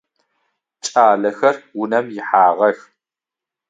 Кӏалэхэр 0.85 1.55
унэм 1.81 2.05
ихьагъэх. 2.17 2.79